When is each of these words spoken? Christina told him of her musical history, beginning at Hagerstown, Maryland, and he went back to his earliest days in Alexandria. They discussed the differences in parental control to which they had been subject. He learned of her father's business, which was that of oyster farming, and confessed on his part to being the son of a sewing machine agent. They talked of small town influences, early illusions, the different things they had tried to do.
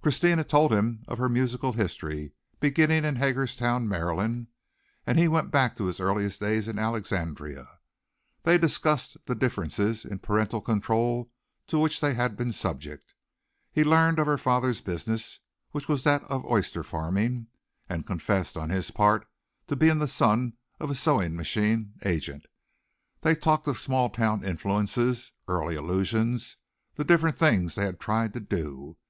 Christina 0.00 0.42
told 0.42 0.72
him 0.72 1.04
of 1.06 1.18
her 1.18 1.28
musical 1.28 1.74
history, 1.74 2.32
beginning 2.60 3.04
at 3.04 3.18
Hagerstown, 3.18 3.86
Maryland, 3.86 4.46
and 5.06 5.18
he 5.18 5.28
went 5.28 5.50
back 5.50 5.76
to 5.76 5.84
his 5.84 6.00
earliest 6.00 6.40
days 6.40 6.66
in 6.66 6.78
Alexandria. 6.78 7.68
They 8.44 8.56
discussed 8.56 9.18
the 9.26 9.34
differences 9.34 10.06
in 10.06 10.20
parental 10.20 10.62
control 10.62 11.30
to 11.66 11.78
which 11.78 12.00
they 12.00 12.14
had 12.14 12.38
been 12.38 12.52
subject. 12.52 13.12
He 13.70 13.84
learned 13.84 14.18
of 14.18 14.24
her 14.26 14.38
father's 14.38 14.80
business, 14.80 15.40
which 15.72 15.88
was 15.88 16.04
that 16.04 16.24
of 16.24 16.46
oyster 16.46 16.82
farming, 16.82 17.48
and 17.86 18.06
confessed 18.06 18.56
on 18.56 18.70
his 18.70 18.90
part 18.90 19.28
to 19.68 19.76
being 19.76 19.98
the 19.98 20.08
son 20.08 20.54
of 20.80 20.90
a 20.90 20.94
sewing 20.94 21.36
machine 21.36 21.92
agent. 22.02 22.46
They 23.20 23.34
talked 23.34 23.68
of 23.68 23.78
small 23.78 24.08
town 24.08 24.42
influences, 24.42 25.32
early 25.48 25.74
illusions, 25.76 26.56
the 26.94 27.04
different 27.04 27.36
things 27.36 27.74
they 27.74 27.84
had 27.84 28.00
tried 28.00 28.32
to 28.32 28.40
do. 28.40 28.96